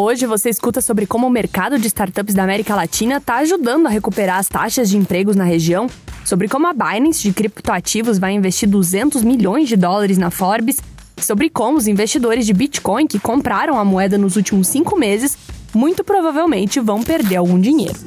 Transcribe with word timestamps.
Hoje 0.00 0.26
você 0.26 0.48
escuta 0.48 0.80
sobre 0.80 1.08
como 1.08 1.26
o 1.26 1.30
mercado 1.30 1.76
de 1.76 1.88
startups 1.88 2.32
da 2.32 2.44
América 2.44 2.72
Latina 2.72 3.16
está 3.16 3.38
ajudando 3.38 3.86
a 3.86 3.90
recuperar 3.90 4.38
as 4.38 4.46
taxas 4.46 4.88
de 4.88 4.96
empregos 4.96 5.34
na 5.34 5.42
região, 5.42 5.90
sobre 6.24 6.46
como 6.46 6.68
a 6.68 6.72
Binance 6.72 7.20
de 7.20 7.32
criptoativos 7.32 8.16
vai 8.16 8.30
investir 8.30 8.68
200 8.68 9.24
milhões 9.24 9.68
de 9.68 9.76
dólares 9.76 10.16
na 10.16 10.30
Forbes, 10.30 10.80
sobre 11.20 11.50
como 11.50 11.78
os 11.78 11.88
investidores 11.88 12.46
de 12.46 12.54
Bitcoin 12.54 13.08
que 13.08 13.18
compraram 13.18 13.76
a 13.76 13.84
moeda 13.84 14.16
nos 14.16 14.36
últimos 14.36 14.68
cinco 14.68 14.96
meses 14.96 15.36
muito 15.74 16.04
provavelmente 16.04 16.78
vão 16.78 17.02
perder 17.02 17.34
algum 17.34 17.58
dinheiro. 17.58 17.98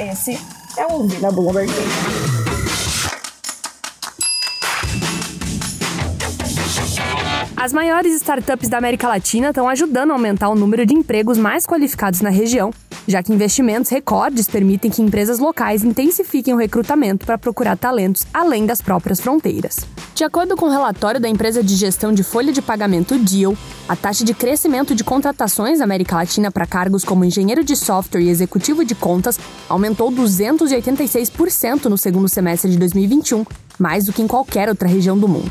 Esse 0.00 0.40
é 0.78 0.86
o 0.86 1.06
da 1.20 1.30
Bloomberg. 1.30 1.70
As 7.64 7.72
maiores 7.72 8.14
startups 8.16 8.68
da 8.68 8.76
América 8.76 9.08
Latina 9.08 9.48
estão 9.48 9.66
ajudando 9.66 10.10
a 10.10 10.12
aumentar 10.12 10.50
o 10.50 10.54
número 10.54 10.84
de 10.84 10.92
empregos 10.92 11.38
mais 11.38 11.64
qualificados 11.64 12.20
na 12.20 12.28
região, 12.28 12.70
já 13.08 13.22
que 13.22 13.32
investimentos 13.32 13.90
recordes 13.90 14.46
permitem 14.46 14.90
que 14.90 15.00
empresas 15.00 15.38
locais 15.38 15.82
intensifiquem 15.82 16.52
o 16.52 16.58
recrutamento 16.58 17.24
para 17.24 17.38
procurar 17.38 17.78
talentos 17.78 18.26
além 18.34 18.66
das 18.66 18.82
próprias 18.82 19.18
fronteiras. 19.18 19.78
De 20.14 20.22
acordo 20.22 20.56
com 20.56 20.66
o 20.66 20.68
um 20.68 20.72
relatório 20.72 21.18
da 21.18 21.26
empresa 21.26 21.62
de 21.62 21.74
gestão 21.74 22.12
de 22.12 22.22
folha 22.22 22.52
de 22.52 22.60
pagamento 22.60 23.18
Deal, 23.18 23.56
a 23.88 23.96
taxa 23.96 24.26
de 24.26 24.34
crescimento 24.34 24.94
de 24.94 25.02
contratações 25.02 25.78
na 25.78 25.84
América 25.86 26.16
Latina 26.16 26.50
para 26.50 26.66
cargos 26.66 27.02
como 27.02 27.24
engenheiro 27.24 27.64
de 27.64 27.76
software 27.76 28.20
e 28.20 28.28
executivo 28.28 28.84
de 28.84 28.94
contas 28.94 29.40
aumentou 29.70 30.12
286% 30.12 31.86
no 31.86 31.96
segundo 31.96 32.28
semestre 32.28 32.70
de 32.70 32.76
2021, 32.76 33.42
mais 33.78 34.04
do 34.04 34.12
que 34.12 34.20
em 34.20 34.28
qualquer 34.28 34.68
outra 34.68 34.86
região 34.86 35.16
do 35.16 35.26
mundo. 35.26 35.50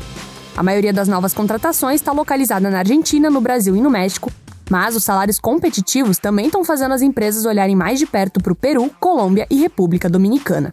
A 0.56 0.62
maioria 0.62 0.92
das 0.92 1.08
novas 1.08 1.34
contratações 1.34 1.96
está 1.96 2.12
localizada 2.12 2.70
na 2.70 2.78
Argentina, 2.78 3.28
no 3.28 3.40
Brasil 3.40 3.74
e 3.74 3.80
no 3.80 3.90
México, 3.90 4.30
mas 4.70 4.94
os 4.94 5.02
salários 5.02 5.40
competitivos 5.40 6.18
também 6.18 6.46
estão 6.46 6.64
fazendo 6.64 6.94
as 6.94 7.02
empresas 7.02 7.44
olharem 7.44 7.74
mais 7.74 7.98
de 7.98 8.06
perto 8.06 8.40
para 8.40 8.52
o 8.52 8.56
Peru, 8.56 8.88
Colômbia 9.00 9.46
e 9.50 9.56
República 9.56 10.08
Dominicana. 10.08 10.72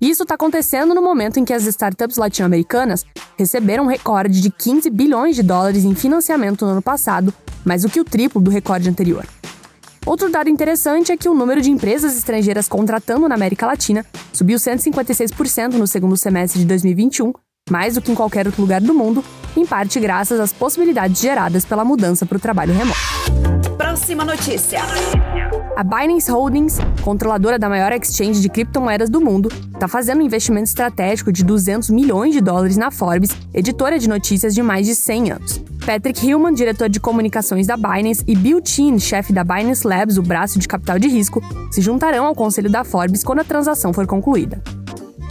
Isso 0.00 0.22
está 0.22 0.34
acontecendo 0.34 0.94
no 0.94 1.02
momento 1.02 1.38
em 1.38 1.44
que 1.44 1.52
as 1.52 1.66
startups 1.66 2.16
latino-americanas 2.16 3.04
receberam 3.38 3.84
um 3.84 3.88
recorde 3.88 4.40
de 4.40 4.50
15 4.50 4.88
bilhões 4.90 5.36
de 5.36 5.42
dólares 5.42 5.84
em 5.84 5.94
financiamento 5.94 6.64
no 6.64 6.72
ano 6.72 6.82
passado, 6.82 7.32
mais 7.64 7.82
do 7.82 7.88
que 7.88 8.00
o 8.00 8.04
triplo 8.04 8.40
do 8.40 8.50
recorde 8.50 8.88
anterior. 8.88 9.26
Outro 10.06 10.30
dado 10.30 10.50
interessante 10.50 11.12
é 11.12 11.16
que 11.16 11.28
o 11.28 11.34
número 11.34 11.62
de 11.62 11.70
empresas 11.70 12.16
estrangeiras 12.16 12.68
contratando 12.68 13.28
na 13.28 13.34
América 13.34 13.66
Latina 13.66 14.04
subiu 14.32 14.58
156% 14.58 15.72
no 15.74 15.86
segundo 15.86 16.16
semestre 16.16 16.60
de 16.60 16.66
2021, 16.66 17.32
mais 17.70 17.94
do 17.94 18.02
que 18.02 18.12
em 18.12 18.14
qualquer 18.14 18.46
outro 18.46 18.60
lugar 18.60 18.80
do 18.80 18.92
mundo, 18.92 19.24
em 19.56 19.64
parte 19.64 19.98
graças 19.98 20.38
às 20.38 20.52
possibilidades 20.52 21.20
geradas 21.20 21.64
pela 21.64 21.84
mudança 21.84 22.26
para 22.26 22.36
o 22.36 22.40
trabalho 22.40 22.74
remoto. 22.74 23.00
Próxima 23.78 24.22
notícia. 24.22 24.80
A 25.74 25.82
Binance 25.82 26.30
Holdings, 26.30 26.78
controladora 27.02 27.58
da 27.58 27.68
maior 27.68 27.90
exchange 27.92 28.40
de 28.40 28.50
criptomoedas 28.50 29.08
do 29.08 29.20
mundo, 29.20 29.48
está 29.72 29.88
fazendo 29.88 30.18
um 30.18 30.24
investimento 30.24 30.68
estratégico 30.68 31.32
de 31.32 31.42
200 31.42 31.88
milhões 31.88 32.34
de 32.34 32.40
dólares 32.40 32.76
na 32.76 32.90
Forbes, 32.90 33.30
editora 33.52 33.98
de 33.98 34.08
notícias 34.08 34.54
de 34.54 34.62
mais 34.62 34.86
de 34.86 34.94
100 34.94 35.32
anos. 35.32 35.58
Patrick 35.86 36.24
Hillman, 36.24 36.52
diretor 36.52 36.88
de 36.88 37.00
comunicações 37.00 37.66
da 37.66 37.76
Binance, 37.76 38.22
e 38.26 38.36
Bill 38.36 38.60
Chin, 38.64 38.98
chefe 38.98 39.32
da 39.32 39.42
Binance 39.42 39.86
Labs, 39.86 40.18
o 40.18 40.22
braço 40.22 40.58
de 40.58 40.68
capital 40.68 40.98
de 40.98 41.08
risco, 41.08 41.42
se 41.70 41.80
juntarão 41.80 42.26
ao 42.26 42.34
conselho 42.34 42.70
da 42.70 42.84
Forbes 42.84 43.24
quando 43.24 43.40
a 43.40 43.44
transação 43.44 43.92
for 43.92 44.06
concluída. 44.06 44.62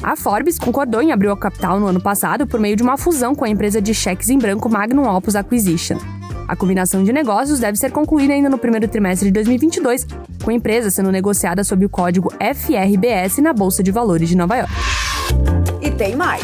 A 0.04 0.18
Forbes 0.18 0.60
concordou 0.60 1.02
em 1.02 1.14
abrir 1.14 1.30
o 1.30 1.38
capital 1.38 1.80
no 1.80 1.88
ano 1.88 2.02
passado 2.02 2.46
por 2.46 2.60
meio 2.60 2.76
de 2.76 2.84
uma 2.84 2.98
fusão 2.98 3.34
com 3.34 3.46
a 3.46 3.50
empresa 3.50 3.82
de 3.82 3.94
cheques 3.94 4.28
em 4.30 4.38
branco 4.38 4.68
Magnum 4.68 5.08
Opus 5.08 5.34
Acquisition. 5.34 5.98
A 6.46 6.58
combinação 6.58 7.06
de 7.06 7.14
negócios 7.14 7.62
deve 7.62 7.78
ser 7.78 7.90
concluída 7.90 8.34
ainda 8.34 8.50
no 8.50 8.58
primeiro 8.58 8.86
trimestre 8.86 9.30
de 9.30 9.34
2022, 9.36 10.06
com 10.44 10.52
a 10.52 10.54
empresa 10.54 10.90
sendo 10.90 11.10
negociada 11.10 11.64
sob 11.64 11.86
o 11.86 11.90
código 11.90 12.30
FRBS 12.34 13.38
na 13.38 13.54
Bolsa 13.54 13.82
de 13.82 13.92
Valores 13.92 14.28
de 14.28 14.36
Nova 14.36 14.58
York. 14.58 14.74
E 15.82 15.90
tem 15.90 16.18
mais. 16.18 16.44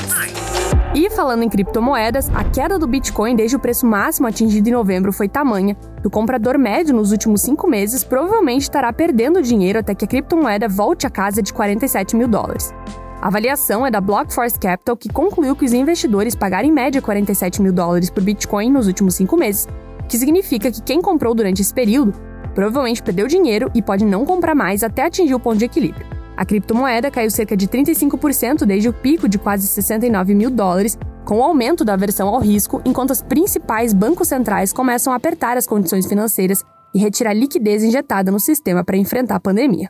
E 0.95 1.09
falando 1.09 1.43
em 1.43 1.49
criptomoedas, 1.49 2.29
a 2.33 2.45
queda 2.45 2.79
do 2.79 2.87
Bitcoin 2.87 3.35
desde 3.35 3.57
o 3.57 3.59
preço 3.59 3.85
máximo 3.85 4.25
atingido 4.25 4.69
em 4.69 4.71
novembro 4.71 5.11
foi 5.11 5.27
tamanha 5.27 5.75
que 5.99 6.07
o 6.07 6.09
comprador 6.09 6.57
médio 6.57 6.95
nos 6.95 7.11
últimos 7.11 7.41
cinco 7.41 7.67
meses 7.67 8.05
provavelmente 8.05 8.61
estará 8.61 8.91
perdendo 8.93 9.41
dinheiro 9.41 9.79
até 9.79 9.93
que 9.93 10.05
a 10.05 10.07
criptomoeda 10.07 10.69
volte 10.69 11.05
à 11.05 11.09
casa 11.09 11.41
de 11.41 11.53
47 11.53 12.15
mil 12.15 12.27
dólares. 12.27 12.73
A 13.21 13.27
avaliação 13.27 13.85
é 13.85 13.91
da 13.91 13.99
Blockforce 13.99 14.57
Capital, 14.57 14.95
que 14.95 15.11
concluiu 15.11 15.53
que 15.53 15.65
os 15.65 15.73
investidores 15.73 16.35
pagaram 16.35 16.69
em 16.69 16.71
média 16.71 17.01
47 17.01 17.61
mil 17.61 17.73
dólares 17.73 18.09
por 18.09 18.23
Bitcoin 18.23 18.71
nos 18.71 18.87
últimos 18.87 19.15
cinco 19.15 19.35
meses, 19.35 19.67
o 19.99 20.07
que 20.07 20.17
significa 20.17 20.71
que 20.71 20.81
quem 20.81 21.01
comprou 21.01 21.35
durante 21.35 21.61
esse 21.61 21.73
período 21.73 22.13
provavelmente 22.55 23.03
perdeu 23.03 23.27
dinheiro 23.27 23.69
e 23.75 23.81
pode 23.81 24.05
não 24.05 24.25
comprar 24.25 24.55
mais 24.55 24.83
até 24.83 25.03
atingir 25.03 25.33
o 25.33 25.39
ponto 25.39 25.57
de 25.57 25.65
equilíbrio. 25.65 26.07
A 26.37 26.45
criptomoeda 26.45 27.11
caiu 27.11 27.29
cerca 27.29 27.57
de 27.57 27.67
35% 27.67 28.65
desde 28.65 28.87
o 28.87 28.93
pico 28.93 29.27
de 29.27 29.37
quase 29.37 29.67
69 29.67 30.33
mil 30.33 30.49
dólares, 30.49 30.97
com 31.25 31.39
o 31.39 31.43
aumento 31.43 31.83
da 31.83 31.95
aversão 31.95 32.29
ao 32.29 32.39
risco, 32.39 32.81
enquanto 32.85 33.11
os 33.11 33.21
principais 33.21 33.93
bancos 33.93 34.29
centrais 34.29 34.71
começam 34.71 35.11
a 35.11 35.17
apertar 35.17 35.57
as 35.57 35.67
condições 35.67 36.07
financeiras 36.07 36.63
e 36.95 36.99
retirar 36.99 37.33
liquidez 37.33 37.83
injetada 37.83 38.31
no 38.31 38.39
sistema 38.39 38.81
para 38.81 38.95
enfrentar 38.95 39.35
a 39.35 39.39
pandemia. 39.41 39.89